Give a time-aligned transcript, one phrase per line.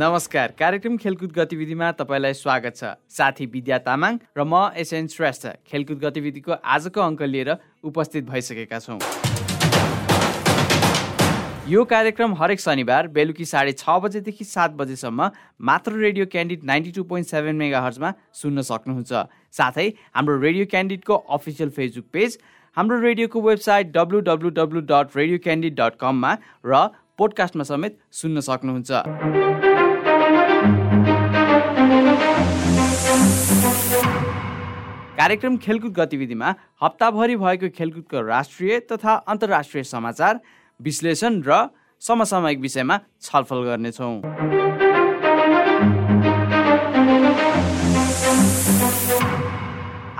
[0.00, 5.98] नमस्कार। कार्यक्रम खेलकुद गतिविधिमा तपाईँलाई स्वागत छ। साथी विद्या तामाङ र म एसएन श्रेष्ठ। खेलकुद
[6.00, 7.50] गतिविधिको आजको अङ्क लिएर
[7.84, 8.96] उपस्थित भइसकेका छौँ।
[11.68, 15.20] यो कार्यक्रम हरेक शनिबार बेलुकी साढे छ बजेदेखि सात बजेसम्म
[15.60, 19.12] मात्र radio Candid ninety two point seven mega हर्जमा सुन्न सक्नुहुन्छ।
[19.52, 19.86] साथै
[20.16, 22.38] हाम्रो रेडियो क्यान्डिडको अफिसियल फेसबुक पेज
[22.76, 26.32] हाम्रो रेडियोको website W W W dot radio Candid dot कममा
[26.64, 26.88] र
[27.20, 29.79] पोडकास्टमा समेत सुन्न सक्नुहुन्छ।
[35.20, 36.50] कार्यक्रम खेलकुद गतिविधिमा
[36.82, 40.38] हप्ताभरि भएको खेलकुदको राष्ट्रिय तथा अन्तर्राष्ट्रिय समाचार
[40.80, 41.56] विश्लेषण र
[42.02, 44.14] समसामयिक विषयमा छलफल गर्नेछौँ।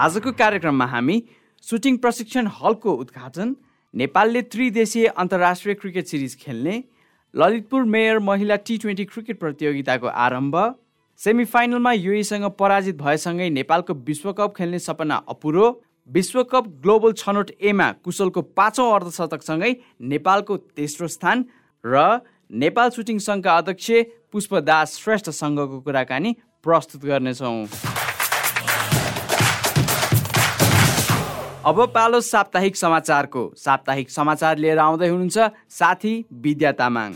[0.04, 1.16] आजको कार्यक्रममा हामी
[1.64, 3.56] सुटिङ प्रशिक्षण हलको उद्घाटन
[3.94, 6.76] नेपालले त्रिदेशीय अन्तर्राष्ट्रिय क्रिकेट सिरिज खेल्ने
[7.34, 10.56] ललितपुर मेयर महिला टी ट्वेन्टी क्रिकेट प्रतियोगिताको आरम्भ
[11.20, 15.66] सेमिफाइनलमा युएसँग पराजित भएसँगै नेपालको विश्वकप खेल्ने सपना अपुरो।
[16.08, 21.44] विश्वकप ग्लोबल छनौट एमा कुशलको पाँचौँ अर्धशतकसँगै नेपालको तेस्रो स्थान
[21.84, 22.20] र
[22.64, 23.90] नेपाल सुटिङ सङ्घका अध्यक्ष
[24.32, 26.32] पुष्पदास श्रेष्ठसँगको कुराकानी
[26.64, 27.68] प्रस्तुत गर्नेछौँ।
[31.66, 37.12] अब पालो साप्ताहिक समाचारको। साप्ताहिक समाचार लिएर आउँदै हुनुहुन्छ साथी विद्या तामाङ।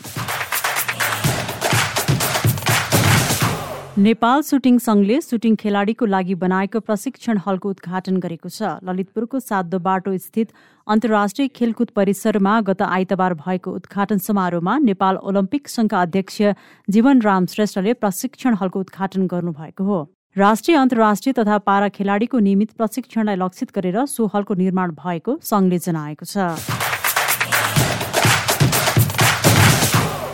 [3.97, 10.14] नेपाल सुटिङ सङ्घले सुटिङ खेलाडीको लागि बनाएको प्रशिक्षण हलको उद्घाटन गरेको छ। ललितपुरको सातो बाटो
[10.19, 10.51] स्थित
[10.86, 16.42] अन्तर्राष्ट्रिय खेलकुद परिसरमा गत आइतबार भएको उद्घाटन समारोहमा नेपाल ओलम्पिक सङ्घका अध्यक्ष
[16.89, 20.01] जीवन राम श्रेष्ठले प्रशिक्षण हलको उद्घाटन गर्नुभएको हो।
[20.36, 26.27] राष्ट्रिय अन्तर्राष्ट्रिय तथा पारा खेलाडीको नियमित प्रशिक्षणलाई लक्षित गरेर सो हलको निर्माण भएको सङ्घले जनाएको
[26.27, 26.83] छ।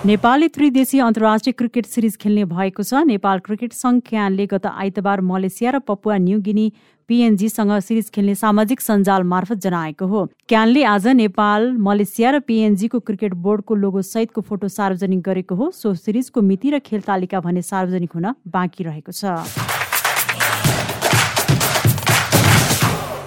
[0.06, 4.00] नेपालले त्रिदेशीय अन्तर्राष्ट्रिय क्रिकेट सिरिज खेल्ने भएको छ। नेपाल क्रिकेट सङ्घ
[4.48, 6.72] गत आइतबार मलेसिया र पपुवा न्यू गिनी
[7.08, 13.34] पिएनजीसँग सिरिज खेल्ने सामाजिक सञ्जाल मार्फत जनाएको हो। क्यानले आज नेपाल मलेसिया र पिएनजीको क्रिकेट
[13.44, 18.12] बोर्डको लोगो सहितको फोटो सार्वजनिक गरेको हो। सो सिरिजको मिति र खेल तालिका भने सार्वजनिक
[18.16, 19.36] हुन बाँकी रहेको छ।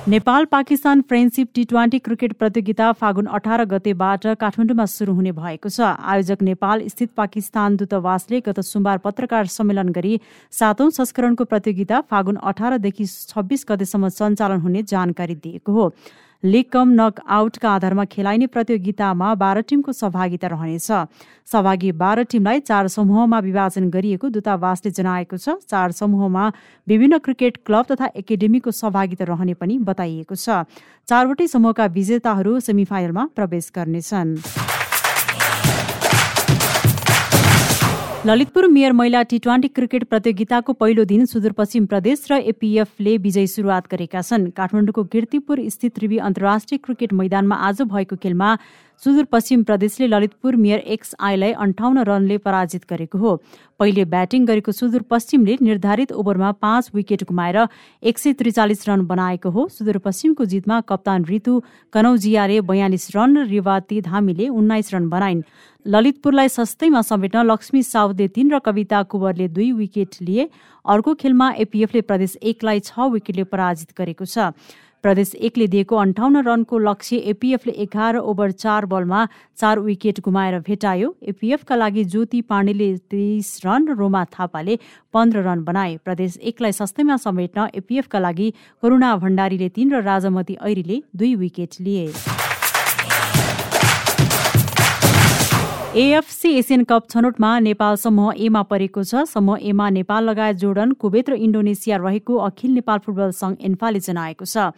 [0.07, 5.79] Nepal Pakistan friendship T twenty cricket प्रतियोगिता फागुन अठार गतेबाट काठमाडौँमा सुरु हुने भएको छ।
[5.79, 10.19] आयोजक नेपाल स्थित पाकिस्तान दूतावासले गत सोमबार पत्रकार सम्मेलन गरी
[10.51, 15.87] सातौं संस्करणको प्रतियोगिता फागुन अठारदेखि छब्बिस गतेसम्म सञ्चालन हुने जानकारी दिएको हो।
[16.43, 20.87] लिग कम नक आउटका आधारमा खेलाइने प्रतियोगितामा बाह्र टिमको सहभागिता रहनेछ।
[21.47, 26.51] सहभागी बाह्र टिमलाई चार समूहमा विभाजन गरिएको दूतावासले जनाएको छ। चार समूहमा
[26.87, 30.67] विभिन्न क्रिकेट क्लब तथा एकाडेमीको सहभागिता रहने पनि बताइएको छ।
[31.07, 34.37] चारवटै समूहका विजेताहरू सेमिफाइनलमा प्रवेश गर्नेछन्।
[38.25, 43.87] ललितपुर मेयर महिला टी ट्वेन्टी क्रिकेट प्रतियोगिताको पहिलो दिन सुदूरपश्चिम प्रदेश र एपिएफले विजय सुरुवात
[43.91, 48.55] गरेका छन्। काठमाडौँको किर्तिपुर स्थित त्रिवी अन्तर्राष्ट्रिय क्रिकेट मैदानमा आज भएको खेलमा
[49.01, 53.31] सुदूरपश्चिम प्रदेशले ललितपुर मेयर एक्स आईलाई अन्ठाउन्न रनले पराजित गरेको हो।
[53.79, 57.57] पहिले ब्याटिङ गरेको सुदूरपश्चिमले निर्धारित ओभरमा पाँच विकेट गुमाएर
[58.03, 61.61] एक सय त्रिचालिस रन बनाएको हो। सुदूरपश्चिमको जितमा कप्तान ऋतु
[61.93, 65.43] कनौजियाले बयालिस रन र रिवाती धामीले उन्नाइस रन बनाइन्।
[65.85, 70.49] ललितपुरलाई सस्तैमा समेट्न लक्ष्मी साउदले तीन र कविता कुवरले दुई विकेट लिए।
[70.85, 74.55] अर्को खेलमा एपिएफले प्रदेश एकलाई छ विकेटले पराजित गरेको छ।
[75.03, 79.25] प्रदेश एकले दिएको अन्ठाउन्न रनको लक्ष्य एपिएफले एघार ओभर चार बलमा
[79.57, 84.77] चार विकेट गुमाएर भेटायो। एपिएफका लागि ज्योति पाण्डेले तेइस रन रोमा थापाले
[85.13, 88.53] पन्ध्र रन बनाए। प्रदेश एकलाई सस्तैमा समेट्न एपिएफका लागि
[88.83, 92.07] करुणा भण्डारीले तीन र राजामती ऐरीले दुई विकेट लिए।
[95.95, 101.29] एएफसी एसियन कप छनौटमा नेपाल समूह एमा परेको छ। समूह एमा नेपाल लगायत जोर्डन कुवेत
[101.29, 104.73] र इन्डोनेसिया रहेको अखिल नेपाल फुटबल सङ्घ एन्फाले जनाएको छ।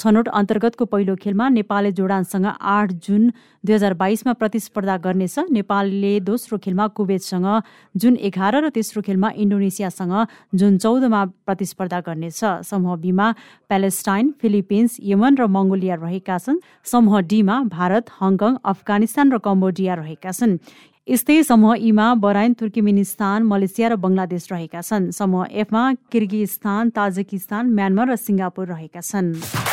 [0.00, 3.22] छनौट अन्तर्गतको पहिलो खेलमा नेपालले जोडानसँग आठ जुन
[3.64, 7.48] दुई हजार बाइसमा प्रतिस्पर्धा गर्नेछ। नेपालले दोस्रो खेलमा कुवेतसँग
[8.00, 10.14] जुन एघार र तेस्रो खेलमा इन्डोनेसियासँग
[10.56, 13.26] जुन चौधमा प्रतिस्पर्धा गर्नेछ। समूह बीमा
[13.68, 20.32] प्यालेस्टाइन फिलिपिन्स यमन र मङ्गोलिया रहेका छन्। समूह डीमा भारत हङकङ अफगानिस्तान र कम्बोडिया रहेका
[20.32, 20.56] छन्।
[21.08, 25.82] यस्तै समूह इमा बराइन तुर्कमेनिस्तान मलेसिया र बङ्गलादेश रहेका छन्। समूह एफमा
[26.12, 29.69] किर्गिस्तान ताजिकिस्तान म्यानमार र सिङ्गापुर रहेका छन्।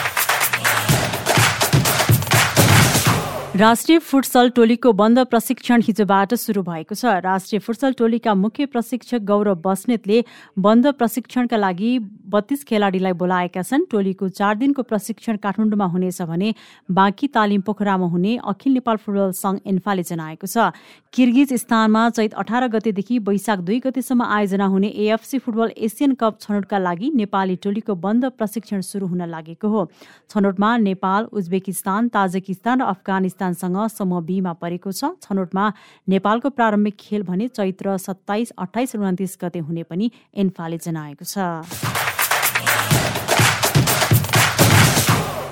[3.57, 9.56] राष्ट्रिय फुटसल टोलीको बन्द प्रशिक्षण हिजोबाट सुरु भएको छ। राष्ट्रिय फुटसल टोलीका मुख्य प्रशिक्षक गौरव
[9.65, 10.24] बस्नेतले
[10.62, 11.89] बन्द प्रशिक्षणका लागि
[12.30, 16.54] बत्तीस खेलाडीलाई बोलाएका छन्। टोलीको चार दिनको प्रशिक्षण काठमाडौँमा हुनेछ भने
[16.92, 20.69] बाँकी तालिम पोखरामा हुने अखिल नेपाल फुटबल सङ्घ इन्फाले जनाएको छ।
[21.13, 26.77] किर्गिज स्थानमा चैत अठार गतेदेखि वैशाख दुई गतेसम्म आयोजना हुने एएफसी फुटबल एसियन कप छनौटका
[26.77, 29.89] लागि नेपाली टोलीको बन्द प्रशिक्षण सुरु हुन लागेको हो।
[30.30, 35.74] छनौटमा नेपाल उज्बेकिस्तान ताजिकिस्तान र अफगानिस्तान पाकिस्तानसँग समूह बीमा परेको छ। छनौटमा
[36.10, 41.38] नेपालको प्रारम्भिक खेल भने चैत्र सत्ताइस अठाइस र उन्तिस गते हुने पनि एन्फाले जनाएको छ।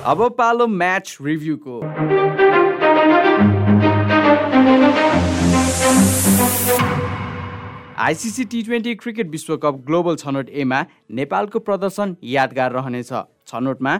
[0.04, 1.76] अब पालो म्याच रिभ्यूको।
[7.96, 13.12] आइसिसी टी ट्वेन्टी क्रिकेट विश्वकप ग्लोबल छनौट एमा नेपालको प्रदर्शन यादगार रहनेछ।
[13.48, 13.92] छनौटमा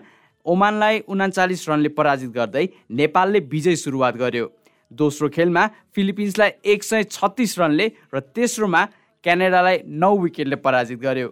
[0.47, 4.47] ओमानलाई उनाचालिस रनले पराजित गर्दै नेपालले विजय सुरुवात गर्यो।
[4.91, 8.85] दोस्रो खेलमा फिलिपिन्सलाई एक सय छत्तिस रनले र तेस्रोमा
[9.25, 11.29] क्यानाडालाई नौ विकेटले पराजित गर्यो।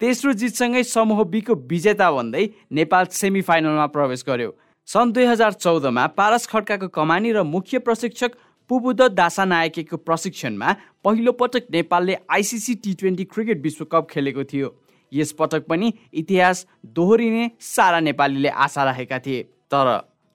[0.00, 4.50] तेस्रो जितसँगै समूह बीको विजेता भन्दै नेपाल सेमी फाइनलमा प्रवेश गर्यो।
[4.88, 8.30] सन् दुई हजार चौधमा पारस खड्काको कमानी र मुख्य प्रशिक्षक
[8.70, 10.72] पुबुद दासा नायकेको प्रशिक्षणमा
[11.04, 14.68] पहिलोपटक नेपालले आइसिसी टी ट्वेन्टी क्रिकेट विश्वकप खेलेको थियो।
[15.12, 16.66] यस पटक पनि इतिहास
[16.96, 19.88] दोहोरिने सारा नेपालीले आशा राखेका थिए। तर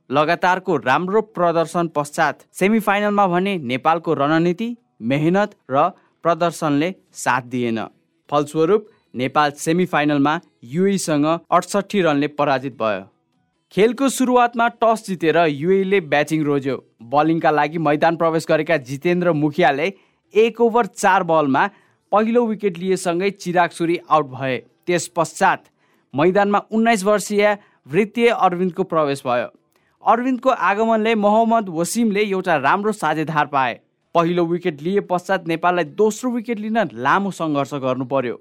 [0.10, 5.90] लगातारको राम्रो प्रदर्शन पश्चात सेमी फाइनलमा भने नेपालको रणनीति मेहनत र
[6.24, 7.80] प्रदर्शनले साथ दिएन।
[8.30, 13.04] फलस्वरूप नेपाल सेमी फाइनलमा युएसँग अडसट्ठी रनले पराजित भयो।
[13.74, 19.92] खेलको सुरुवातमा टस जितेर युएले ब्याटिङ रोज्यो। बलिङका लागि मैदान प्रवेश गरेका जितेन्द्र मुखियाले
[20.34, 21.68] एक ओभर चार बलमा
[22.12, 24.58] पहिलो विकेट लिएसँगै चिराग सुरी आउट भए।
[24.88, 25.64] त्यस पश्चात
[26.14, 27.58] मैदानमा उन्नाइस वर्षीय
[27.88, 29.48] वृत्तीय अरविन्दको प्रवेश भयो।
[30.04, 33.80] अरविन्दको आगमनले मोहम्मद वसिमले एउटा राम्रो साझेदार पाए।
[34.16, 38.40] पहिलो विकेट लिए पश्चात नेपाललाई दोस्रो विकेट लिन लामो सङ्घर्ष गर्नु पर्यो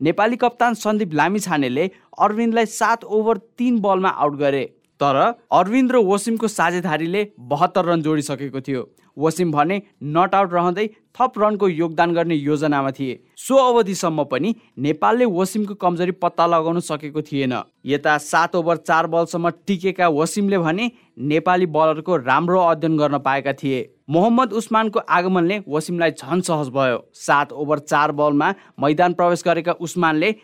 [0.00, 4.64] नेपाली कप्तान सन्दीप लामिछानेले अरविन्दलाई सात ओभर तिन बलमा आउट गरे।
[5.02, 5.20] तर
[5.52, 9.76] अरविन्द र वसिमको साझेदारीले बहत्तर रन जोडिसकेको थियो। वसिम भने
[10.08, 16.12] नट आउट रहँदै थप रनको योगदान गर्ने योजनामा थिए। सो अवधिसम्म पनि नेपालले वसिमको कमजोरी
[16.16, 17.52] पत्ता लगाउन सकेको थिएन।
[17.86, 20.90] यता सात ओभर चार बलसम्म टिकेका वसिमले भने
[21.28, 27.52] नेपाली बलरको राम्रो अध्ययन गर्न पाएका थिए। मोहम्मद उस्मानको आगमनले वसिमलाई झन सहज भयो। सात
[27.54, 30.34] ओभर चार बलमा मैदान प्रवेश गरेका उस्मानले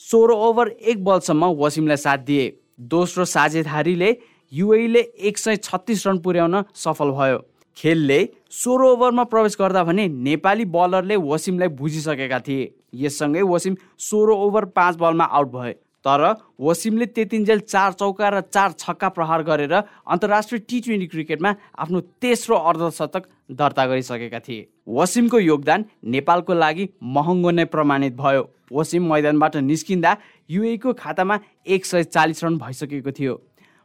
[0.00, 2.46] सोह्र ओभर एक बलसम्म वसिमलाई साथ दिए।
[2.78, 4.16] दोस्रो साझेदारीले
[4.52, 7.38] युएले एक सय छत्तिस रन पुर्याउन सफल भयो।
[7.76, 14.64] खेलले सोह्र ओभरमा प्रवेश गर्दा भने नेपाली बलरले वसिमलाई बुझिसकेका थिए। यससँगै वसिम सोह्र ओभर
[14.64, 15.74] पाँच बलमा आउट भए।
[16.08, 16.24] तर
[16.60, 22.56] वसिमले त्यतिन्जेल चार चौका र चार छक्का प्रहार गरेर अन्तर्राष्ट्रिय टी ट्वेन्टी क्रिकेटमा आफ्नो तेस्रो
[22.56, 23.22] अर्धशतक
[23.52, 30.16] दर्ता गरिसकेका थिए। वसिमको योगदान नेपालको लागि महँगो नै प्रमाणित भयो। वसिम मैदानबाट निस्किँदा
[30.50, 33.40] युएको खातामा एक सय चालिस रन भइसकेको थियो।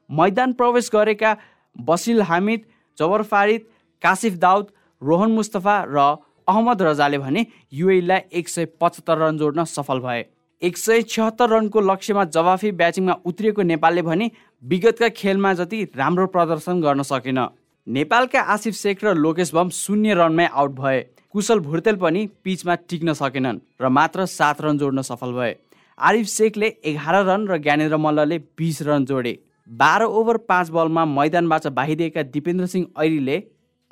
[0.09, 1.35] मैदान प्रवेश गरेका
[1.75, 2.65] बसिल हामिद
[2.97, 3.65] जबर फारिद
[4.03, 4.71] कासिफ दाउद
[5.01, 5.99] रोहन मुस्तफा र
[6.47, 10.23] अहमद रजाले भने युएलाई एक सय पचहत्तर रन जोड्न सफल भए।
[10.63, 14.30] एक सय छिहत्तर रनको लक्ष्यमा जवाफी ब्याटिङमा उत्रिएको नेपालले भने
[14.63, 17.39] विगतका खेलमा जति राम्रो प्रदर्शन गर्न सकेन।
[17.88, 21.02] नेपालका आसिफ शेख र लोकेश बम शून्य रनमै आउट भए।
[21.33, 25.56] कुशल भुर्तेल पनि पिचमा टिक्न सकेनन् र मात्र सात रन जोड्न सफल भए।
[25.97, 29.37] आरिफ शेखले एघार रन र ज्ञानेन्द्र मल्लले बिस रन जोडे।
[29.69, 33.44] बाह्र ओभर पाँच बलमा मैदानबाट बाहिरिएका दिपेन्द्र सिंह ऐरीले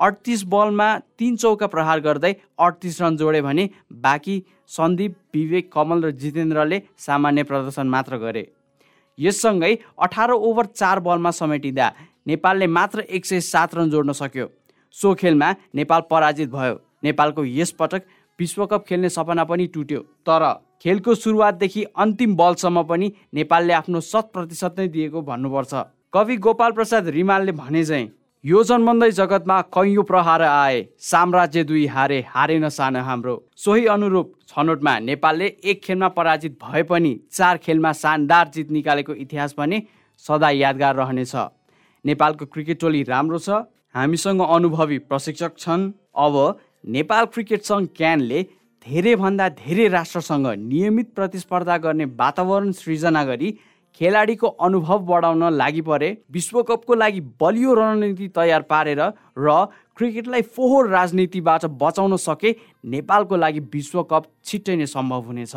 [0.02, 0.88] अडतिस बलमा
[1.20, 3.70] तिन चौका प्रहार गर्दै अडतिस रन जोडे भने
[4.04, 4.36] बाँकी
[4.70, 8.44] सन्दीप विवेक कमल र जितेन्द्रले सामान्य प्रदर्शन मात्र गरे।
[9.20, 11.92] यससँगै अठार ओभर चार बलमा समेटिँदा
[12.28, 14.48] नेपालले मात्र एक सय सात रन जोड्न सक्यो।
[14.96, 18.02] सो खेलमा नेपाल पराजित भयो। नेपालको यसपटक
[18.40, 20.46] विश्वकप खेल्ने सपना पनि टुट्यो। तर
[20.82, 25.74] खेलको सुरुवातदेखि अन्तिम बलसम्म पनि नेपालले आफ्नो शत प्रतिशत नै दिएको भन्नुपर्छ।
[26.14, 28.10] कवि गोपाल प्रसाद रिमालले भने चाहिँ
[28.44, 34.98] यो जन्मँदै जगतमा कैयौँ प्रहार आए साम्राज्य दुई हारे हारेन सानो हाम्रो। सोही अनुरूप छनौटमा
[35.00, 39.82] नेपालले एक खेलमा पराजित भए पनि चार खेलमा शानदार जित निकालेको इतिहास पनि
[40.26, 41.36] सदा यादगार रहनेछ।
[42.06, 43.62] नेपालको क्रिकेट टोली राम्रो छ
[43.96, 46.36] हामीसँग अनुभवी प्रशिक्षक छन्। अब
[46.90, 48.42] नेपाल क्रिकेट सङ्घ क्यानले
[48.86, 53.58] धेरैभन्दा धेरै राष्ट्रसँग नियमित प्रतिस्पर्धा गर्ने वातावरण सृजना गरी
[53.96, 59.02] खेलाडीको अनुभव बढाउन लागि परे विश्वकपको लागि बलियो रणनीति तयार पारेर
[59.38, 59.66] र
[59.98, 62.56] क्रिकेटलाई फोहोर राजनीतिबाट बचाउन सके
[62.94, 65.54] नेपालको लागि विश्वकप छिट्टै नै सम्भव हुनेछ।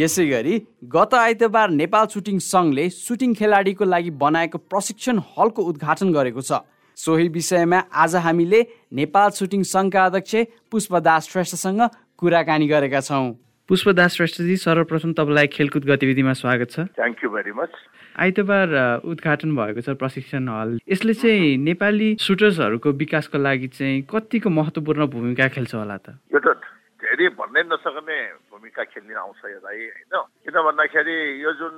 [0.00, 0.54] यसै गरी
[0.88, 6.52] गत आइतबार नेपाल सुटिङ सङ्घले सुटिङ खेलाडीको लागि बनाएको प्रशिक्षण हलको उद्घाटन गरेको छ।
[6.96, 8.60] सोही विषयमा आज हामीले
[8.92, 10.34] नेपाल सुटिङ सङ्घका अध्यक्ष
[10.70, 11.80] पुष्पदास श्रेष्ठसँग
[12.18, 13.32] कुराकानी गरेका छौँ।
[13.68, 17.72] पुष्पदास श्रेष्ठजी सर्वप्रथम तपाईँलाई खेलकुद गतिविधिमा स्वागत छ। थ्याङ्क यू भेरी मच
[18.18, 18.68] आइतबार
[19.06, 25.46] उद्घाटन भएको छ प्रशिक्षण हल। यसले चाहिँ नेपाली सुटर्सहरूको विकासको लागि चाहिँ कतिको महत्त्वपूर्ण भूमिका
[25.54, 26.18] खेल्छ होला त?
[26.34, 26.58] यो त
[27.00, 28.18] धेरै भन्नै नसक्ने
[28.50, 30.14] भूमिका खेल्ने आउँछ यसलाई होइन?
[30.44, 31.74] किन भन्दाखेरि यो जुन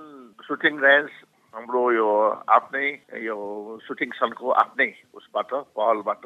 [0.48, 1.10] सुटिङ रेन्ज
[1.54, 2.08] हाम्रो यो
[2.48, 2.86] आफ्नै
[3.24, 3.36] यो
[3.84, 6.24] सुटिङ सनको आफ्नै उसबाट पहलबाट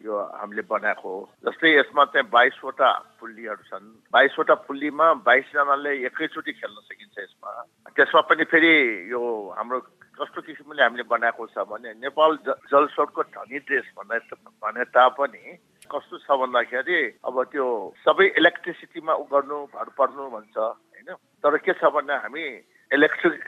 [0.00, 6.78] यो हामीले बनाएको हो। जस्तै यसमा चाहिँ बाइसवटा पुल्लीहरू छन्। बाइसवटा पुल्लीमा बाइसजनाले एकैचोटि खेल्न
[6.86, 7.50] सकिन्छ यसमा।
[7.98, 8.74] त्यसमा पनि फेरि
[9.10, 9.20] यो
[9.58, 9.80] हाम्रो
[10.14, 12.38] कस्तो किसिमले हामीले बनाएको छ भने नेपाल
[12.70, 14.18] जल स्रोतको धनी देश भन्दा
[14.62, 15.44] भने तापनि
[15.90, 17.66] कस्तो छ भन्दाखेरि अब त्यो
[18.06, 21.10] सबै इलेक्ट्रिसिटीमा उ गर्नु भर पर्नु भन्छ होइन?
[21.42, 22.44] तर के छ भने हामी
[22.90, 23.42] इलेक्ट्रिक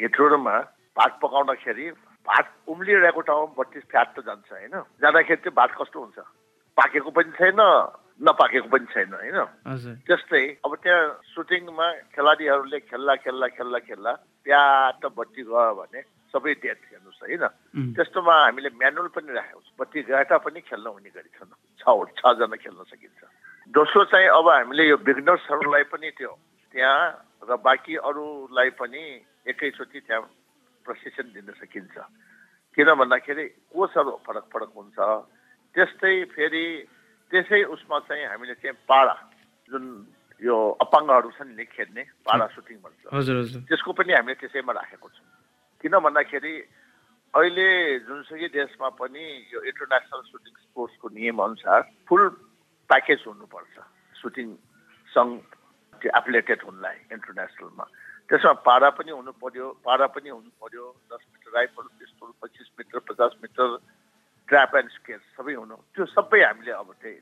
[0.00, 0.56] हिटरमा
[0.96, 1.86] भात पकाउँदाखेरि
[2.26, 4.76] भात उम्लिरहेको ठाउँमा बत्तिस फ्याट त जान्छ होइन?
[5.00, 6.18] जाँदाखेरि चाहिँ भात कस्तो हुन्छ?
[6.78, 7.60] पाकेको पनि छैन
[8.20, 9.38] नपाकेको पनि छैन होइन?
[10.06, 11.02] त्यस्तै अब त्यहाँ
[11.32, 14.12] सुटिङमा खेलाडीहरूले खेल्ला खेल्ला खेल्ला खेल्ला
[14.44, 16.00] प्याट बत्ती गयो भने
[16.34, 17.44] सबै डेथ हेर्नुहोस् होइन?
[17.96, 21.84] त्यस्तोमा हामीले म्यानुअल पनि राखेको छ बत्ती गाटा पनि खेल्न हुने गरी छन् छ
[22.20, 23.20] छजना खेल्न सकिन्छ।
[23.74, 26.32] दोस्रो चाहिँ अब हामीले यो बिगनर्सहरूलाई पनि त्यो
[26.74, 27.00] त्यहाँ
[27.48, 29.04] र बाँकी अरूलाई पनि
[29.50, 30.22] एकैचोटि त्यहाँ
[30.84, 31.96] प्रशिक्षण दिन सकिन्छ।
[32.76, 34.98] किन भन्दाखेरि कोचहरू फरक फरक हुन्छ?
[35.74, 36.64] त्यस्तै फेरि
[37.30, 39.14] त्यसै उसमा चाहिँ हामीले चाहिँ पाडा
[39.70, 39.84] जुन
[40.42, 43.02] यो अपाङ्गहरू छन् नि खेल्ने पाडा सुटिङ भन्छ।
[43.68, 45.26] त्यसको पनि हामीले त्यसैमा राखेको छौँ।
[45.80, 46.54] किन भन्दाखेरि
[47.34, 47.68] अहिले
[48.06, 52.22] जुनसुकै देशमा पनि यो इन्टरनेसनल सुटिङ स्पोर्ट्सको नियमअनुसार फुल
[52.90, 53.74] प्याकेज हुनुपर्छ।
[54.14, 54.46] सुटिङ
[55.14, 55.32] सङ्घ
[56.00, 57.84] त्यो एप्लेटेड हुनलाई इन्टरनेसनलमा।
[58.30, 62.98] त्यसमा पारा पनि हुनु पर्यो पारा पनि हुनु पर्यो दस मिटर राइफल पिस्तोल पच्चिस मिटर
[63.10, 63.76] पचास मिटर
[64.48, 67.18] ट्र्याप एन्ड स्केच सबै हुनु त्यो सबै हामीले अब त्यही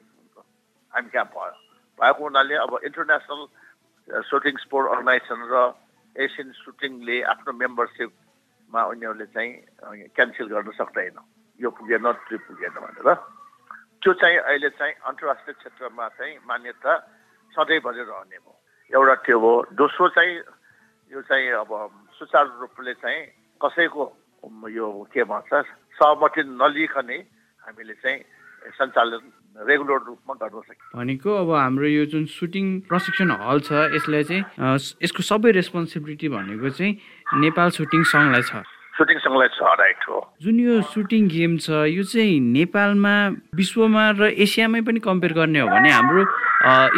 [0.92, 1.56] हामी कहाँ भयो
[1.98, 5.56] भएको हुनाले अब इन्टरनेसनल सुटिङ स्पोर्ट अर्गनाइजेसन र
[6.16, 8.12] एसियन सुटिङले आफ्नो मेम्बरसिप
[8.70, 11.18] मा उनीहरूले चाहिँ क्यान्सल गर्न सक्दैन
[11.60, 13.14] यो पुगेन त्यो पुगेन भनेर।
[14.02, 16.92] त्यो चाहिँ अहिले चाहिँ अन्तर्राष्ट्रिय क्षेत्रमा चाहिँ मान्यता
[17.56, 18.54] सधैँभरि रहने भयो।
[18.92, 20.34] एउटा त्यो हो। दोस्रो चाहिँ
[21.12, 21.70] यो चाहिँ अब
[22.18, 23.20] सुचारू रूपले चाहिँ
[23.60, 24.02] कसैको
[24.70, 25.52] यो के भन्छ
[25.96, 27.18] सहमति नलिकनै
[27.64, 28.18] हामीले चाहिँ
[28.76, 29.22] सञ्चालन
[29.56, 34.42] रेगुलर रूपमा गर्न सकिन्छ। भनेको अब हाम्रो यो जुन सुटिङ प्रशिक्षण हल छ यसलाई चाहिँ
[35.02, 36.92] यसको सबै रेस्पोन्सिबिलिटी भनेको चाहिँ
[37.42, 38.62] नेपाल सुटिङ सङ्घलाई छ।
[38.98, 43.14] सुटिङ सङ्घलाई छ राइट हो। जुन यो सुटिङ गेम छ यो चाहिँ नेपालमा
[43.54, 46.22] विश्वमा र एसियामै पनि कम्पेयर गर्ने हो भने हाम्रो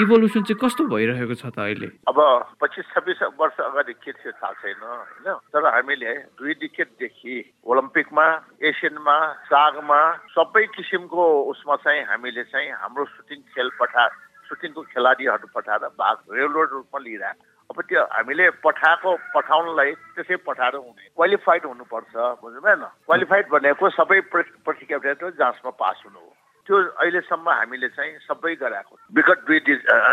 [0.02, 1.88] इभोल्युसन चाहिँ कस्तो भइरहेको छ त अहिले?
[2.08, 2.18] अब
[2.60, 5.28] पच्चिस छब्बिस वर्ष अगाडि के थियो थाहा छैन होइन?
[5.52, 7.36] तर हामीले दुई डिकेटदेखि
[7.68, 8.26] ओलम्पिकमा
[8.72, 9.16] एसियनमा
[9.52, 10.00] सागमा
[10.32, 14.08] सबै किसिमको उसमा चाहिँ हामीले चाहिँ हाम्रो सुटिङ खेल पठा
[14.48, 21.04] सुटिङको खेलाडीहरू पठाएर भाग रेगुलर रूपमा लिइरहेको अब त्यो हामीले पठाएको पठाउनलाई त्यसै पठाएर हुने।
[21.14, 26.30] क्वालिफाइड हुनुपर्छ बुझ्नु भएन क्वालिफाइड भनेको सबै प्रतिक्रिया जाँचमा पास हुनु हो।
[26.66, 29.58] त्यो अहिलेसम्म हामीले चाहिँ सबै गराएको। विगत दुई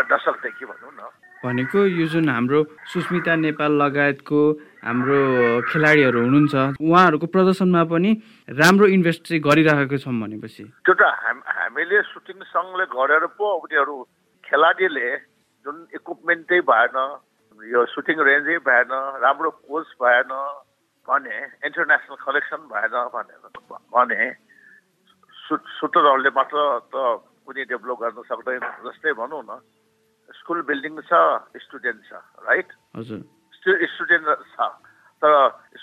[0.06, 1.10] दशकदेखि भनौँ न।
[1.42, 2.62] भनेको यो जुन हाम्रो
[2.94, 4.40] सुस्मिता नेपाल लगायतको
[4.86, 5.18] हाम्रो
[5.70, 8.10] खेलाडीहरू हुनुहुन्छ उहाँहरूको प्रदर्शनमा पनि
[8.58, 11.02] राम्रो इन्भेस्ट चाहिँ गरिरहेको छौँ भनेपछि। त्यो त
[11.58, 13.94] हामीले सुटिङ सङ्घले गरेर पो उनीहरू
[14.46, 15.08] खेलाडीले
[15.66, 16.96] जुन इक्विपमेन्टै भएन
[17.66, 20.32] यो सुटिङ रेन्जै भएन राम्रो कोच भएन
[21.08, 21.36] भने
[21.66, 23.42] इन्टरनेसनल कलेक्सन भएन भनेर
[23.92, 24.30] भने
[25.36, 26.58] सु सुटरहरूले मात्र
[26.92, 26.94] त
[27.46, 29.58] कुनै डेभलप गर्न सक्दैन जस्तै भनौँ न।
[30.38, 31.12] स्कुल बिल्डिङ छ
[31.56, 32.12] स्टुडेन्ट छ
[32.46, 32.68] राइट
[33.94, 34.68] स्टुडेन्ट छ।
[35.22, 35.32] तर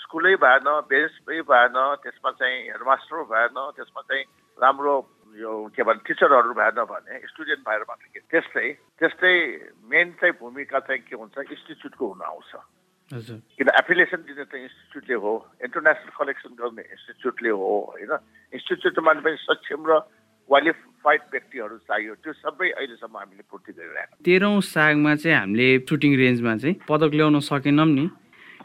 [0.00, 4.24] स्कुलै भएन बेन्चै भएन त्यसमा चाहिँ हेडमास्टर भएन त्यसमा चाहिँ
[4.58, 4.94] राम्रो
[5.36, 9.32] यो के भन्छ टिचरहरू भएन भने स्टुडेन्ट भएर मात्र के त्यस्तै त्यस्तै
[9.92, 12.52] मेन चाहिँ भूमिका चाहिँ के हुन्छ इन्स्टिच्युटको हुन आउँछ।
[13.58, 18.12] किन एफिलिएसन दिने त इन्स्टिच्युटले हो इन्टरनेसनल कलेक्सन गर्ने इन्स्टिच्युटले हो होइन?
[18.52, 19.92] इन्स्टिच्युटमा पनि सक्षम र
[20.50, 26.54] क्वालिफाइड व्यक्तिहरू चाहियो त्यो सबै अहिलेसम्म हामीले पूर्ति गरिरहेको तेह्रौँ सागमा चाहिँ हामीले सुटिङ रेन्जमा
[26.62, 28.06] चाहिँ पदक ल्याउन सकेनौँ नि।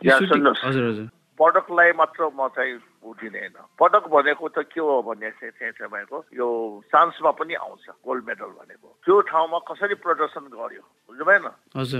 [0.02, 1.08] हजुर हजुर।
[1.42, 6.48] पदकलाई मात्र म चाहिँ उठिँदैन। पदक भनेको त के हो भने चाहिँ तपाईँको यो
[6.88, 10.84] चान्समा पनि आउँछ गोल्ड मेडल भनेको। त्यो ठाउँमा कसरी प्रदर्शन गर्यो?
[11.10, 11.48] बुझ्नु भएन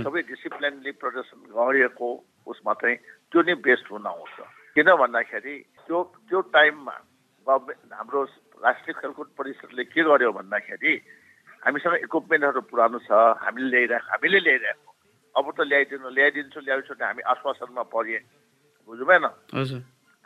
[0.02, 2.08] सबै डिसिप्लिनली प्रदर्शन गरेको
[2.46, 2.96] उसमा चाहिँ
[3.30, 4.36] त्यो नै बेस्ट हुन आउँछ।
[4.74, 5.54] किन भन्दाखेरि
[5.86, 5.98] त्यो
[6.30, 6.96] त्यो टाइममा
[7.46, 8.22] गभर्मेन्ट हाम्रो
[8.62, 10.92] राष्ट्रिय खेलकुद परिषदले के गर्यो भन्दाखेरि
[11.66, 13.10] हामीसँग इक्विपमेन्टहरू पुरानो छ
[13.42, 14.90] हामीले ल्याइरहेको हामीले ल्याइरहेको
[15.34, 18.18] अब त ल्याइदिनु ल्याइदिन्छु ल्याइदिन्छु हामी आश्वासनमा परे।
[18.88, 19.26] बुझ्नु भएन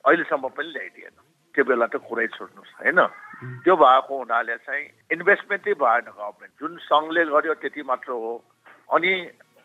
[0.06, 1.16] अहिलेसम्म पनि ल्याइदिएन।
[1.54, 3.00] त्यो बेला त कुरै छोड्नुहोस् होइन?
[3.64, 8.32] त्यो भएको हुनाले चाहिँ इन्भेस्टमेन्टै भएन गभर्मेन्ट जुन सङ्घले गर्यो त्यति मात्र हो।
[8.94, 9.12] अनि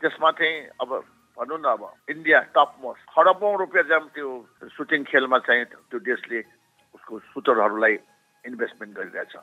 [0.01, 0.89] त्यसमा चाहिँ अब
[1.37, 4.29] भनौँ न अब इन्डिया टप मोस्ट खरबौँ रुपियाँ चाहिँ त्यो
[4.75, 6.39] सुटिङ खेलमा चाहिँ त्यो देशले
[6.95, 7.95] उसको सुटरहरूलाई
[8.45, 9.35] इन्भेस्टमेन्ट गरिरहेछ।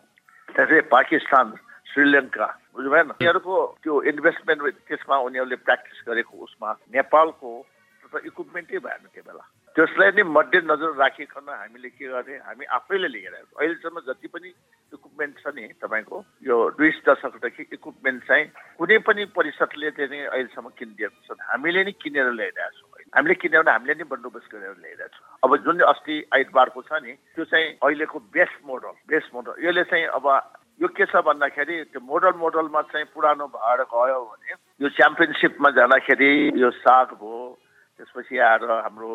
[0.57, 1.47] त्यसै पाकिस्तान
[1.93, 7.51] श्रीलङ्का बुझ्नु भएन उनीहरूको त्यो इन्भेस्टमेन्ट त्यसमा उनीहरूले प्र्याक्टिस गरेको उसमा नेपालको
[8.29, 9.45] इक्विपमेन्टै भएन त्यो बेला।
[9.77, 15.55] त्यसलाई नै मध्यनजर राखिकन हामीले के गर्ने हामी आफैले लिएर अहिलेसम्म जति पनि इक्विपमेन्ट छ
[15.55, 16.17] नि तपाईँको
[16.49, 18.45] यो दुई दशकदेखि इक्विपमेन्ट चाहिँ
[18.79, 23.95] कुनै पनि परिषदले चाहिँ अहिलेसम्म किनिदिएको छ। हामीले नै किनेर ल्याइरहेको छौँ हामीले भने हामीले
[23.95, 28.59] नै बन्दोबस्त गरेर ल्याइरहेको छौँ। अब जुन अस्ति आइतबारको छ नि त्यो चाहिँ अहिलेको बेस्ट
[28.67, 30.27] मोडल बेस्ट मोडल यसले चाहिँ अब
[30.83, 36.33] यो के छ भन्दाखेरि त्यो मोडल मोडलमा चाहिँ पुरानो भएर गयो भने यो च्याम्पियनसिपमा जाँदाखेरि
[36.63, 37.43] यो साग भयो
[37.99, 39.11] त्यसपछि आएर हाम्रो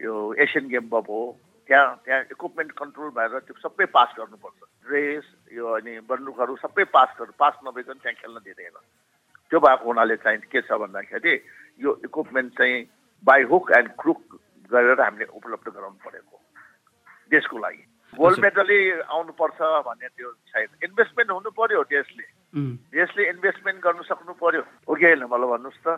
[0.00, 1.20] यो एसियन गेम भयो
[1.68, 4.60] त्यहाँ त्यहाँ इक्विपमेन्ट कन्ट्रोल भएर त्यो सबै पास गर्नुपर्छ.
[4.86, 8.76] ड्रेस यो अनि बन्दुकहरू सबै पास गर्नु पास नभइकन त्यहाँ खेल्न दिँदैन।
[9.50, 11.34] त्यो भएको हुनाले चाहिँ के छ भन्दाखेरि
[11.84, 12.76] यो इक्विपमेन्ट चाहिँ
[13.24, 14.22] बाई हुक एन्ड क्रुक
[14.72, 16.36] गरेर हामीले उपलब्ध गराउनु परेको
[17.30, 17.84] देशको लागि।
[18.18, 22.26] गोल्ड मेडलै आउनुपर्छ भन्ने त्यो छैन। इन्भेस्टमेन्ट हुनु पर्यो देशले।
[22.90, 25.88] देशले इन्भेस्टमेन्ट गर्नु सक्नु पर्यो। हो कि होइन मलाई भन्नुहोस् त।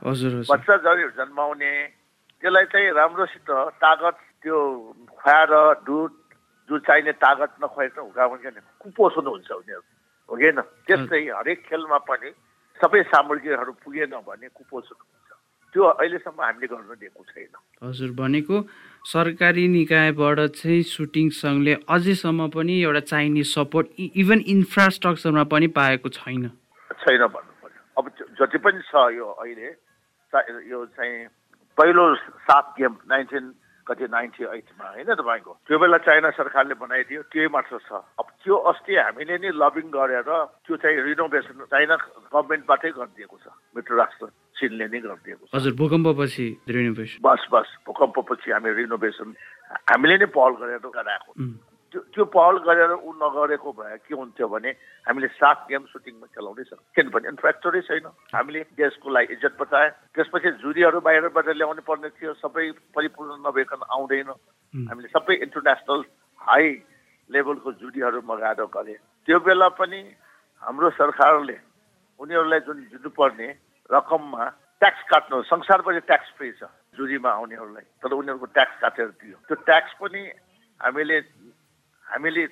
[0.52, 0.76] बच्चा
[1.16, 1.73] जन्माउने
[2.43, 4.59] त्यसलाई चाहिँ राम्रोसित तागत त्यो
[5.15, 5.53] खुवाएर
[5.87, 6.13] दुध
[6.69, 8.27] जो चाहिने तागत नखुवाएर हुँदा
[8.83, 9.83] कुपोषण हुन्छ उनीहरू
[10.29, 10.51] हो कि
[10.87, 12.31] त्यस्तै हरेक खेलमा पनि
[12.81, 15.31] सबै सामग्रीहरू पुगेन भने कुपोषण हुन्छ।
[15.75, 18.57] त्यो अहिलेसम्म हामीले गर्न दिएको छैन। हजुर भनेको
[19.13, 23.87] सरकारी निकायबाट चाहिँ सुटिङ सङ्घले अझैसम्म पनि एउटा चाहिने सपोर्ट
[24.23, 26.43] इभन इन्फ्रास्ट्रक्चरमा पनि पाएको छैन।
[27.03, 28.05] छैन भन्नु पर्यो अब
[28.41, 29.69] जति पनि छ यो अहिले
[30.71, 31.27] यो चाहिँ
[31.79, 32.05] पहिलो
[32.47, 33.45] सात गेम नाइन्टिन
[33.87, 35.52] कति नाइन्टी एटमा होइन तपाईँको?
[35.67, 40.30] त्यो बेला चाइना सरकारले बनाइदियो त्यही मात्र छ। अब त्यो अस्ति हामीले नै लबिङ गरेर
[40.63, 41.97] त्यो चाहिँ रिनोभेसन चाइना
[42.30, 48.49] गभर्मेन्टबाटै गरिदिएको छ। मित्र राष्ट्र चिनले नै गरिदिएको छ। हजुर भूकम्पपछि रिनोभेसन बस बस भूकम्पपछि
[48.54, 49.28] हामी रिनोभेसन
[49.91, 51.30] हामीले नै पहल गरेर गराएको।
[52.13, 54.71] त्यो पहल गरेर ऊ नगरेको भए के हुन्थ्यो भने
[55.07, 60.51] हामीले सात गेम सुटिङमा खेलाउँदै छ किनभने इन्फ्रास्ट्रक्चरै छैन। हामीले देशको लागि इज्जत बचाए त्यसपछि
[60.61, 64.31] जुरीहरू बाहिरबाट ल्याउनु पर्ने थियो। सबै परिपूर्ण नभइकन आउँदैन।
[64.75, 66.01] हामीले सबै इन्टरनेसनल
[66.41, 66.69] हाई
[67.31, 68.95] लेभलको जुरीहरू मगाएर गरे।
[69.29, 70.01] त्यो बेला पनि
[70.63, 71.57] हाम्रो सरकारले
[72.21, 73.49] उनीहरूलाई जुन दिनुपर्ने
[73.91, 74.45] रकममा
[74.83, 79.93] ट्याक्स काट्नु संसारभरि ट्याक्स फ्री छ जुरीमा आउनेहरूलाई। तर उनीहरूको ट्याक्स काटेर दियो। त्यो ट्याक्स
[80.03, 80.23] पनि
[80.81, 81.19] हामीले
[82.13, 82.47] हामीले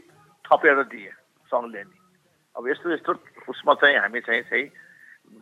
[0.44, 1.12] थपेर दिए
[1.53, 1.96] सङ्घले नि
[2.57, 3.12] अब यस्तो यस्तो
[3.49, 4.66] उसमा चाहिँ हामी चाहिँ चाहिँ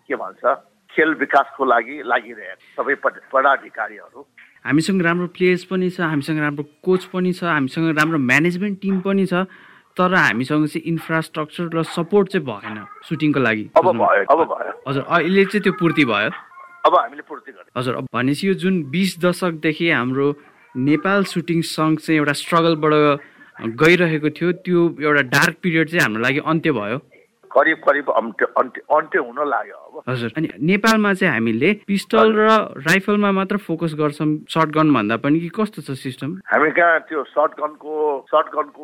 [0.06, 0.42] के भन्छ
[0.90, 2.94] खेल विकासको लागि लागिरहेको सबै
[3.32, 4.20] पदाधिकारीहरू।
[4.66, 9.26] हामीसँग राम्रो प्लेयर्स पनि छ हामीसँग राम्रो कोच पनि छ हामीसँग राम्रो म्यानेजमेन्ट टिम पनि
[9.26, 9.46] छ
[9.96, 15.02] तर हामीसँग चाहिँ इन्फ्रास्ट्रक्चर र सपोर्ट चाहिँ भएन सुटिङको लागि। अब भयो अब भयो। हजुर
[15.06, 16.30] अहिले चाहिँ त्यो पूर्ति भयो।
[16.86, 20.28] अब हामीले पूर्ति गर्यो। हजुर भनेपछि यो जुन बिस दशकदेखि हाम्रो
[20.74, 22.94] नेपाल सुटिङ सङ्घ चाहिँ एउटा स्ट्रगलबाट
[23.60, 26.98] गइरहेको थियो त्यो एउटा डार्क पिरियड चाहिँ हाम्रो लागि अन्त्य भयो।
[27.50, 32.48] करिब करिब अन्त्य अन्त्य हुन लाग्यो अब। हजुर अनि नेपालमा चाहिँ हामीले पिस्टल र
[32.86, 36.38] राइफलमा मात्र फोकस गर्छौँ सर्ट गन भन्दा पनि कि कस्तो छ सिस्टम?
[36.44, 37.92] हामी कहाँ त्यो सर्ट गनको
[38.30, 38.82] सर्ट गनको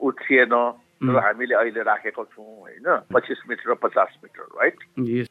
[0.00, 0.54] ऊ थिएन
[1.00, 2.86] तर हामीले अहिले राखेको छौँ होइन?
[3.08, 4.76] पच्चिस मिटर र पचास मिटर राइट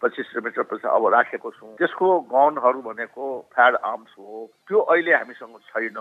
[0.02, 5.60] पच्चिस मिटर पचास अब राखेको छौँ। त्यसको गनहरू भनेको फायर आर्म्स हो। त्यो अहिले हामीसँग
[5.70, 6.00] छैन।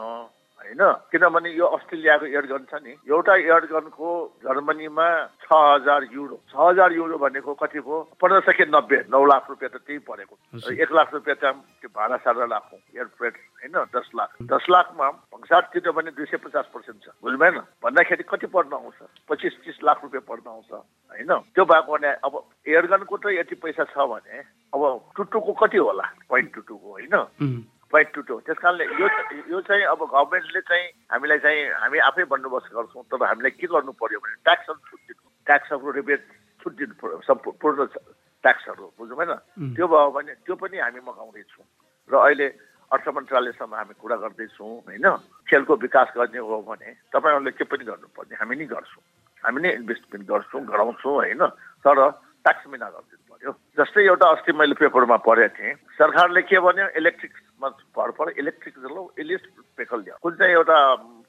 [0.59, 0.83] होइन?
[1.11, 4.09] किनभने यो अस्ट्रेलियाको एयरगन छ नि। एउटा एयरगनको
[4.44, 5.07] जर्मनीमा
[5.42, 7.99] छ हजार युरो। छ हजार युरो भनेको कति भयो?
[8.21, 10.35] पन्ध्र सय नब्बे नौ लाख रुपियाँ त त्यही परेको।
[10.75, 11.44] एक लाख रुपियाँ त
[11.81, 13.77] त्यो भाडा सारा लाखौँ एयरफ्रेट होइन?
[13.94, 18.25] दस लाख। दस लाखमा भङ्सार तिर्यो भने दुई सय पचास पर्सेन्ट छ। बुझ्नु भएन भन्दाखेरि
[18.27, 18.99] कति पर्न आउँछ?
[19.31, 21.33] पच्चिस तिस लाख रुपियाँ पर्न आउँछ होइन?
[21.55, 22.35] त्यो भएको भने अब
[22.66, 24.42] एयरगनको त यति पैसा छ भने
[24.75, 24.83] अब
[25.16, 26.07] टुटुको कति होला?
[26.29, 27.14] पोइन्ट टुटुको होइन?
[27.90, 29.09] पोइन्ट टु टू त्यस कारणले यो
[29.51, 33.92] यो चाहिँ अब गभर्मेन्टले चाहिँ हामीलाई चाहिँ हामी आफै बन्दोबस्त गर्छौँ तर हामीलाई के गर्नु
[33.96, 36.22] पर्यो भने ट्याक्सहरू छुट दिनु ट्याक्सहरू रिबेट
[36.61, 37.87] छुट दिनु पर्यो सम्पूर्ण
[38.44, 39.33] ट्याक्सहरू बुझ्नु भएन
[39.74, 41.66] त्यो भयो भने त्यो पनि हामी मगाउँदैछौँ।
[42.11, 42.46] र अहिले
[42.92, 45.07] अर्थ मन्त्रालयसँग हामी कुरा गर्दैछौँ होइन?
[45.48, 49.03] खेलको विकास गर्ने हो भने तपाईँहरूले के पनि गर्नुपर्ने हामी नै गर्छौँ।
[49.42, 51.42] हामी नै इन्भेस्टमेन्ट गर्छौँ गराउँछौँ होइन?
[51.85, 51.96] तर
[52.44, 56.87] ट्याक्स बिना गरिदिनु पर्यो। जस्तै एउटा अस्ति मैले पेपरमा पढेको थिएँ सरकारले के भन्यो?
[56.96, 58.75] इलेक्ट्रिकमा भर पर्यो इलेक्ट्रिक
[59.18, 60.79] इलेक्ट्रिक भेकल दियो कुन चाहिँ एउटा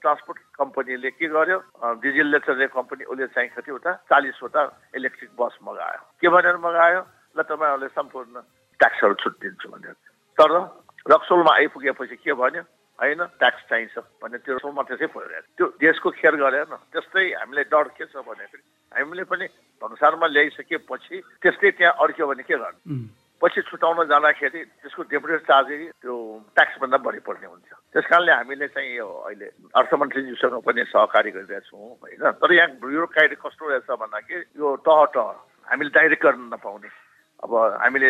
[0.02, 1.60] ट्रान्सपोर्ट कम्पनीले के गर्यो
[2.04, 4.64] डिजिलले चल्ने कम्पनी उसले चाहिँ कतिवटा चालिसवटा
[4.96, 7.02] इलेक्ट्रिक बस मगायो। के भनेर मगायो?
[7.38, 8.36] ल तपाईँहरूले सम्पूर्ण
[8.80, 9.96] ट्याक्सहरू छुट दिन्छु भनेर।
[10.38, 10.52] तर
[11.06, 12.64] रक्सोलमा आइपुगेपछि के भन्यो?
[13.00, 17.88] होइन ट्याक्स चाहिन्छ भने त्यो रक्सोलमा त्यसै पऱ्यो त्यो देशको खेर गरेन त्यस्तै हामीलाई डर
[17.96, 18.46] के छ भने
[18.92, 19.46] हामीले पनि
[19.82, 22.84] भन्सारमा ल्याइसकेपछि त्यस्तै त्यहाँ अड्क्यो भने के गर्नु?
[23.42, 25.68] पछि छुटाउन जाँदाखेरि त्यसको डेपुटेड चार्ज
[26.04, 26.16] त्यो
[26.56, 29.48] ट्याक्सभन्दा बढी पर्ने हुन्छ। त्यस कारणले हामीले चाहिँ यो अहिले
[29.80, 32.24] अर्थमन्त्रीज्यूसँग पनि सहकारी गरिरहेछौँ होइन?
[32.36, 35.28] तर यहाँ ब्युरोक्राइट कस्तो रहेछ भन्दाखेरि यो तह तह
[35.72, 36.90] हामीले डाइरेक्ट गर्न नपाउने।
[37.44, 38.10] अब हामीले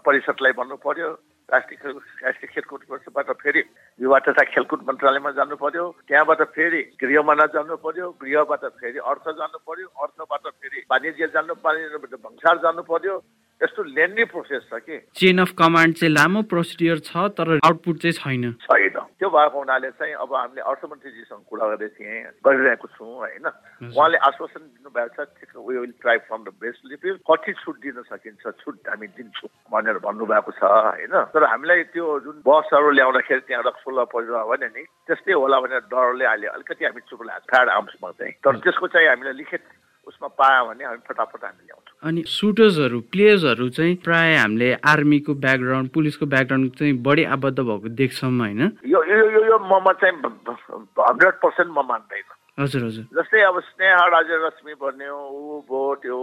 [0.00, 1.08] परिषदलाई भन्नु पर्यो
[1.48, 1.78] राष्ट्रिय
[2.24, 3.62] राष्ट्रिय खेलकुदबाट फेरि
[4.00, 9.58] युवा तथा खेलकुद मन्त्रालयमा जानु पर्यो। त्यहाँबाट फेरि गृहमा जानु पर्यो गृहबाट फेरि अर्थ जानु
[9.60, 13.20] पर्यो अर्थबाट फेरि वाणिज्य जानु वाणिज्यबाट भन्सार जानु पर्यो।
[13.60, 18.16] यस्तो लेन्दी प्रोसेस छ कि। चेन अफ कमान्ड चाहिँ लामो प्रोसिडियर छ तर आउटपुट चाहिँ
[18.16, 23.46] छैन। छैन। त्यो भएको हुनाले चाहिँ अब हामीले अर्थमन्त्रीजीसँग कुरा गर्दै थिएँ गरिरहेको छौँ होइन।
[23.92, 28.44] उहाँले आश्वासन दिनुभएको छ we will try from the best लिपिल कति छुट दिन सकिन्छ
[28.64, 34.04] छुट हामी दिन्छौँ भनेर भन्नुभएको छ होइन। तर हामीलाई त्यो जुन बसहरू ल्याउँदाखेरि त्यहाँ रक्सोल्ला
[34.14, 38.32] परिरह भने नि त्यस्तै होला भनेर डरले अहिले अलिकति हामी चुप लाग्छ। फ्याड आर्म्समा चाहिँ
[38.44, 39.62] तर त्यसको चाहिँ हामीलाई लिखित
[40.06, 45.90] उसमा पायो भने हामी फटाफट हामी ल्याउँछौँ। अनि सुटर्सहरू प्लेयर्सहरू चाहिँ प्राय हामीले आर्मीको ब्याकग्राउन्ड
[45.90, 48.62] पुलिसको ब्याकग्राउन्ड चाहिँ बढी आबद्ध भएको देख्छौँ होइन?
[48.86, 54.36] यो यो यो ममा चाहिँ हन्ड्रेड पर्सेन्ट म मान्दैन हजुर हजुर। जस्तै अब स्नेहा राजा
[54.46, 56.18] रश्मि भन्यो ऊ भो त्यो।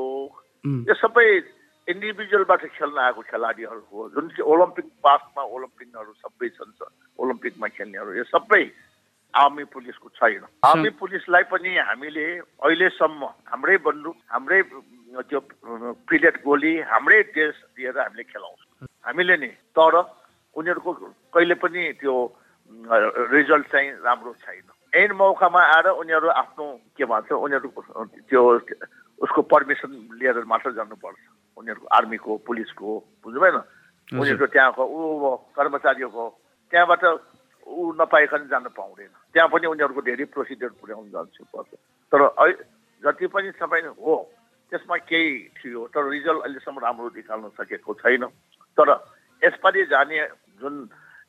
[0.89, 1.27] यो सबै
[1.87, 6.73] इन्डिभिजुअलबाट खेल्न आएको खेलाडीहरू हो जुन चाहिँ ओलम्पिक पासमा ओलम्पिकहरू सबै छन्
[7.19, 8.63] ओलम्पिकमा खेल्नेहरू यो सबै
[9.33, 12.25] आर्मी पुलिसको छैन आर्मी पुलिसलाई पनि हामीले
[12.61, 14.61] अहिलेसम्म हाम्रै बन्दुक हाम्रै
[15.23, 15.39] त्यो
[16.05, 19.95] पिलेट गोली हाम्रै देश दिएर हामीले खेलाउँछौँ हामीले नि तर
[20.55, 20.93] उनीहरूको
[21.33, 22.15] कहिले पनि त्यो
[23.31, 27.69] रिजल्ट चाहिँ राम्रो छैन एन मौकामा आएर उनीहरू आफ्नो के भन्छ उनीहरू
[28.27, 28.43] त्यो
[29.21, 32.89] उसको पर्मिसन लिएर मात्र जानुपर्छ उनीहरूको आर्मीको पुलिसको
[33.23, 33.57] बुझ्नुभएन
[34.07, 36.25] उनीहरूको त्यहाँको ऊ कर्मचारीहरूको
[36.71, 37.03] त्यहाँबाट
[37.67, 41.71] ऊ नपाइकन जान पाउँदैन। त्यहाँ पनि उनीहरूको धेरै प्रोसिडियर पुर्याउनु जान्छु पर्छ।
[42.11, 42.19] तर
[43.03, 44.15] जति पनि सबै हो
[44.71, 48.23] त्यसमा केही थियो तर रिजल्ट अहिलेसम्म राम्रो निकाल्न सकेको छैन।
[48.77, 48.87] तर
[49.41, 50.17] यसपालि जाने
[50.61, 50.75] जुन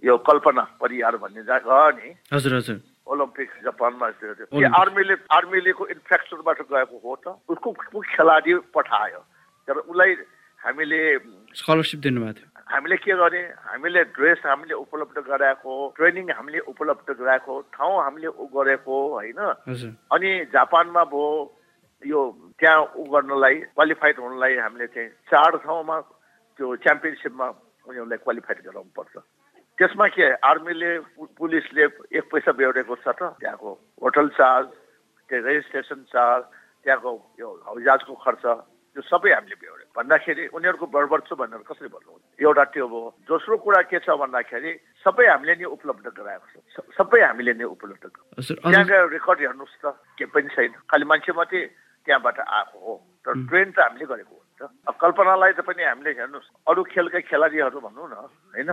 [0.03, 4.07] यो कल्पना परिवार भन्ने जग्गा नि हजुर हजुर। ओलम्पिक जापानमा
[4.79, 9.21] आर्मीले आर्मीलेको इन्फ्रास्ट्रक्चरबाट गएको हो त उसको खेलाडी पठायो।
[9.69, 10.15] तर उसलाई
[10.61, 11.01] हामीले
[11.55, 17.55] स्कलरसिप दिनुभएको थियो। हामीले के गरे हामीले ड्रेस हामीले उपलब्ध गराएको ट्रेनिङ हामीले उपलब्ध गराएको
[17.77, 19.41] ठाउँ हामीले उ गरेको होइन?
[20.13, 21.29] अनि जापानमा भयो
[22.03, 22.21] यो
[22.59, 25.97] त्यहाँ उ गर्नलाई क्वालिफाइड हुनलाई हामीले चाहिँ चार ठाउँमा
[26.59, 27.47] त्यो च्याम्पियनसिपमा
[27.89, 29.15] उनीहरूलाई क्वालिफाइड गराउनु पर्छ
[29.79, 30.91] त्यसमा के आर्मीले
[31.39, 31.85] पुलिसले
[32.19, 33.23] एक पैसा बेहोरेको छ त?
[33.41, 33.71] त्यहाँको
[34.03, 34.67] होटल चार्ज
[35.29, 36.43] त्यो रेजिस्ट्रेसन चार्ज
[36.85, 38.45] त्यहाँको यो हवाईजहाजको खर्च।
[38.99, 43.57] त्यो सबै हामीले बेहोऱ्यो भन्दाखेरि उनीहरूको बढबड छ भनेर कसरी भन्नु एउटा त्यो भयो दोस्रो
[43.63, 44.71] कुरा के छ भन्दाखेरि
[45.07, 48.05] सबै हामीले नै उपलब्ध गराएको छ। सबै हामीले नै उपलब्ध
[48.43, 51.63] त्यहाँ गएर रेकर्ड हेर्नुहोस् त के पनि छैन। खालि मान्छे मात्रै
[52.11, 54.61] त्यहाँबाट आएको हो। तर ट्रेन त हामीले गरेको हुन्छ।
[54.99, 58.15] कल्पनालाई त पनि हामीले हेर्नुहोस्। अरू खेलकै खेलाडीहरू भनौँ न
[58.51, 58.71] होइन?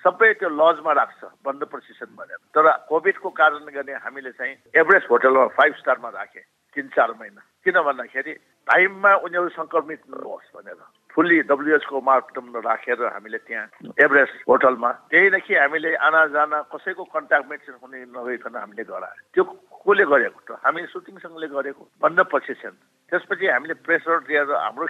[0.00, 5.46] सबै त्यो लजमा राख्छ बन्द प्रशिक्षण भनेर। तर कोभिडको कारणले गर्ने हामीले चाहिँ एभरेस्ट होटलमा
[5.52, 8.32] फाइभ स्टारमा राखेँ तिन चार महिना। किन भन्दाखेरि
[8.66, 10.80] टाइममा उनीहरू सङ्क्रमित नहोस् भनेर।
[11.14, 13.66] फुल्ली डब्लुएचको मापदण्ड राखेर हामीले त्यहाँ
[14.04, 20.40] एभरेस्ट होटलमा। त्यहीदेखि हामीले आना जाना कसैको कन्ट्याक्ट हुने नभइकन हामीले गरायो। त्यो कसले गरेको
[20.44, 20.50] त?
[20.64, 22.74] हामी सुटिङसँगले गरेको। बन्द प्रशिक्षण
[23.08, 24.86] त्यसपछि हामीले प्रेसर दिएर हाम्रो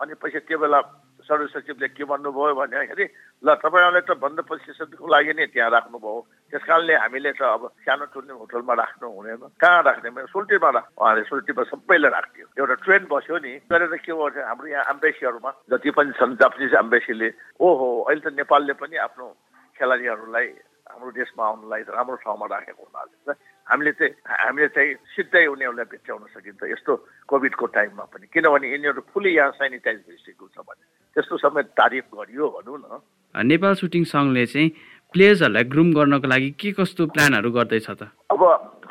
[0.00, 0.80] अनि पछि त्यो बेला
[1.22, 3.06] सर सचिवले के भन्नुभयो भन्दाखेरि
[3.42, 8.04] ल तपाईँहरूले त बन्द प्रशिक्षणको लागि नै त्यहाँ राख्नुभयो। त्यस कारणले हामीले त अब सानो
[8.12, 13.36] टुर्ने होटलमा राख्नु हुँदैन कहाँ राख्ने सुल्टीमा राख उहाँले सुल्टीमा सबैलाई राखिदियो। एउटा ट्रेन बस्यो
[13.42, 17.28] नि गरेर के गर्छ हाम्रो यहाँ एम्बेसीहरूमा जति पनि छन् जापानिज एम्बेसीले
[17.62, 19.26] ओहो अहिले त नेपालले पनि आफ्नो
[19.78, 20.48] खेलाडीहरूलाई
[20.92, 26.62] हाम्रो देशमा आउनुलाई राम्रो ठाउँमा राखेको हुनाले हामीले चाहिँ हामीले चाहिँ सिधै उनीहरूलाई भित्राउन सकिन्छ।
[26.74, 26.92] यस्तो
[27.30, 32.48] कोभिडको टाइममा पनि। किनभने यिनीहरू फुल्ली यहाँ सेनिटाइज भइसकेको छ भने। त्यस्तो समय तारिफ गरियो
[32.56, 33.00] भनौँ न।
[33.34, 34.68] नेपाल सुटिङ सङ्घले चाहिँ
[35.14, 38.02] प्लेयर्सहरूलाई ग्रुम गर्नको लागि के कस्तो प्लानहरू गर्दैछ त?
[38.32, 38.42] अब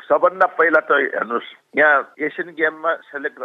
[0.06, 3.38] सबभन्दा पहिला त हेर्नुहोस् यहाँ एसियन गेममा सेलेक्ट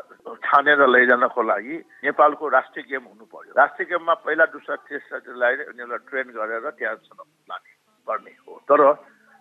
[0.45, 6.27] छानेर लैजानको लागि नेपालको राष्ट्रिय गेम हुनु पर्यो राष्ट्रिय गेममा पहिला दुसरा टेस्टलाई उनीहरूलाई ट्रेन
[6.37, 6.95] गरेर त्यहाँ
[7.49, 7.71] लाने
[8.07, 8.81] गर्ने हो। तर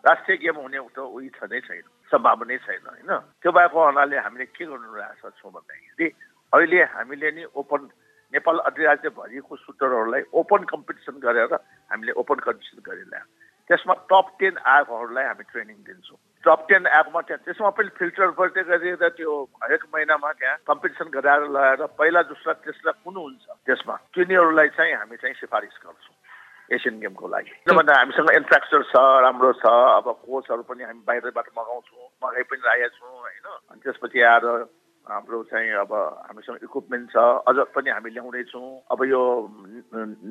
[0.05, 3.13] राष्ट्रिय गेम हुने त उही छँदै छैन सम्भावनै छैन होइन?
[3.43, 6.09] त्यो भएको हुनाले हामीले के गर्नु रहेको छौँ भन्दाखेरि
[6.53, 7.81] अहिले हामीले नि ओपन
[8.37, 11.59] नेपाल अधिराज्यभरिको सुटरहरूलाई ओपन कम्पिटिसन गरेर
[11.91, 13.25] हामीले ओपन कम्पिटिसन गरिरह्यो
[13.71, 18.63] त्यसमा टप टेन आएकोहरूलाई हामी ट्रेनिङ दिन्छौँ। टप टेन एपमा त्यहाँ त्यसमा पनि फिल्टर गर्दै
[18.69, 24.69] गरेर त्यो हरेक महिनामा त्यहाँ कम्पिटिसन गराएर लगाएर पहिला दोस्रा तेस्रा कुन हुन्छ त्यसमा तिनीहरूलाई
[24.79, 26.15] चाहिँ हामी चाहिँ सिफारिस गर्छौँ
[26.71, 29.67] एसियन गेमको लागि। किनभने हामीसँग इन्फ्रास्ट्रक्चर छ राम्रो छ
[29.99, 34.47] अब कोचहरू पनि हामी बाहिरबाट मगाउँछौँ मगाइ पनि राखेका छौँ होइन। अनि त्यसपछि आएर
[35.07, 35.93] हाम्रो चाहिँ अब
[36.27, 37.17] हामीसँग इक्विपमेन्ट छ।
[37.47, 39.23] अझ पनि हामी ल्याउँदैछौँ। अब यो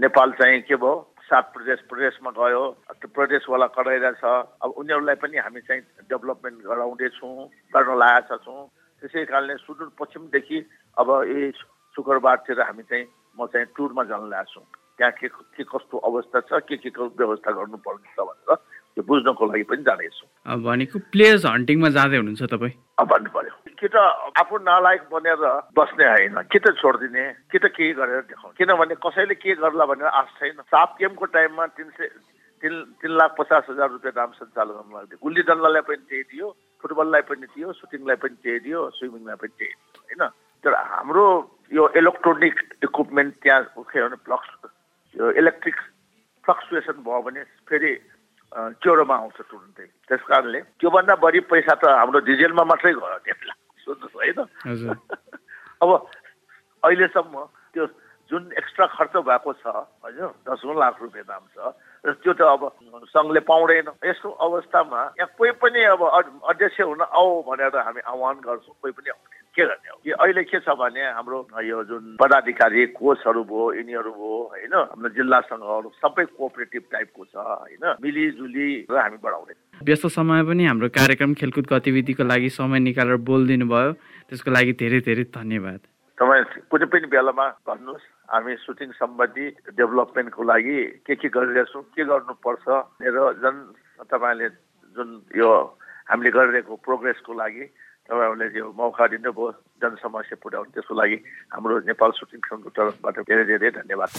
[0.03, 0.93] नेपाल चाहिँ के भयो?
[1.25, 2.63] सात प्रदेश प्रदेशमा गयो।
[2.99, 4.23] त्यो प्रदेशवाला कराइरहेछ
[4.61, 7.35] अब उनीहरूलाई पनि हामी चाहिँ डेभलपमेन्ट गराउँदैछौँ
[7.71, 8.67] गर्न लागेका छौँ।
[9.01, 10.57] त्यसै कारणले सुदूरपश्चिमदेखि
[10.97, 11.51] अब यही
[11.95, 13.05] शुक्रबारतिर हामी चाहिँ
[13.39, 14.61] म चाहिँ टुरमा जान लागेको छु।
[14.95, 18.59] त्यहाँ के के कस्तो अवस्था छ के को व्यवस्था गर्नुपर्ने छ भनेर
[18.95, 20.23] त्यो बुझ्नको लागि पनि जानेछु।
[20.63, 23.95] भनेको प्लेयर्स हन्टिङमा जाँदै हुनुहुन्छ तपाईँ। भन्नु पर्यो। कि त
[24.39, 25.43] आफू नालायक बनेर
[25.75, 30.07] बस्ने होइन कि त छोडिदिने कि त केही गरेर देखाउने। किनभने कसैले के गर्ला भनेर
[30.07, 32.07] आश छैन। साप गेमको टाइममा तिन सय
[32.63, 36.47] तिन तिन लाख पचास हजार रुपियाँ दाम सञ्चालन लाग्थ्यो। गुल्ली डन्डालाई पनि त्यही दियो
[36.79, 40.23] फुटबललाई पनि दियो सुटिङलाई पनि त्यही दियो स्विमिङलाई पनि त्यही दियो होइन?
[40.63, 41.25] तर हाम्रो
[41.75, 42.55] यो इलेक्ट्रोनिक
[42.87, 44.49] इक्विपमेन्ट त्यहाँ के भने प्लक्स
[45.19, 45.77] यो इलेक्ट्रिक
[46.45, 47.91] फ्लक्चुएसन भयो भने फेरि
[48.53, 54.15] चोरोमा आउँछ तुरुन्तै। त्यस कारणले त्योभन्दा बढी पैसा त हाम्रो डिजेलमा मात्रै गयो त्यसलाई। सोध्नुहोस्
[54.15, 54.39] होइन
[55.83, 55.89] अब
[56.83, 57.35] अहिलेसम्म
[57.73, 57.85] त्यो
[58.31, 59.65] जुन एक्स्ट्रा खर्च भएको छ
[60.01, 61.73] होइन दसौँ लाख रुपियाँ दाम छ
[62.05, 62.61] र त्यो त अब
[63.13, 66.01] सङ्घले पाउँदैन। यस्तो अवस्थामा यहाँ कोही पनि अब
[66.49, 69.97] अध्यक्ष हुन आऊ भनेर हामी आह्वान गर्छौँ कोही पनि आउँदैन। के गर्ने हो?
[70.05, 74.73] यो अहिले के छ भने हाम्रो यो जुन पदाधिकारी कोचहरू भयो यिनीहरू भयो होइन?
[74.91, 77.83] हाम्रो जिल्ला सङ्घहरू सबै कोअपरेटिभ टाइपको छ होइन?
[78.03, 79.55] मिलिजुली र हामी बढाउँदै
[79.87, 83.91] व्यस्त समय पनि हाम्रो कार्यक्रम खेलकुद गतिविधिको लागि समय निकालेर बोलिदिनु भयो।
[84.27, 85.81] त्यसको लागि धेरै धेरै धन्यवाद।
[86.17, 89.47] तपाईँ कुनै पनि बेलामा भन्नुहोस् हामी सुटिङ सम्बन्धी
[89.79, 92.65] डेभलपमेन्टको लागि के के गरिरहेछौँ के गर्नुपर्छ
[93.15, 93.59] र झन्
[94.11, 94.47] तपाईँले
[94.95, 95.49] जुन यो
[96.07, 97.65] हामीले गरिरहेको प्रोग्रेसको लागि
[98.09, 101.17] तपाईँहरूले यो मौका दिनुभयो जनसमस्या पुर्याउनु त्यसको लागि
[101.53, 104.09] हाम्रो नेपाल सुटिङ सङ्घको तर्फबाट धेरै धेरै धन्यवाद।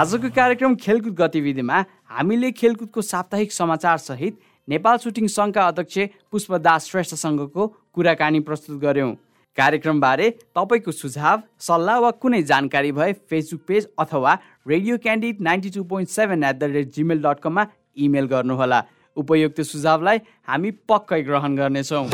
[0.00, 1.78] आजको कार्यक्रम खेलकुद गतिविधिमा
[2.18, 4.34] हामीले खेलकुदको साप्ताहिक समाचार सहित
[4.68, 5.96] नेपाल सुटिङ सङ्घका अध्यक्ष
[6.30, 9.14] पुष्पदास श्रेष्ठसँगको कुराकानी प्रस्तुत गऱ्यौँ
[9.56, 15.82] कार्यक्रमबारे तपाईँको सुझाव सल्लाह वा कुनै जानकारी भए फेसबुक पेज अथवा radio Candid ninety two
[15.90, 17.66] point seven at the rate Gmail dot कममा
[18.06, 18.80] इमेल गर्नुहोला।
[19.16, 20.18] उपयुक्त सुझावलाई
[20.48, 22.06] हामी पक्कै ग्रहण गर्नेछौँ।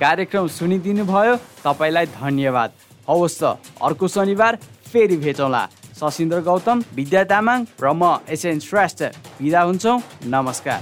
[0.00, 2.70] कार्यक्रम सुनिदिनु भयो तपाईँलाई धन्यवाद।
[3.08, 3.42] हवस् त
[3.82, 4.56] अर्को शनिबार
[4.92, 5.62] फेरि भेटौँला।
[5.98, 9.00] सशिन्द्र गौतम विद्या तामाङ र म एसएन श्रेष्ठ।
[9.42, 9.98] बिदा हुन्छौँ
[10.30, 10.80] नमस्कार।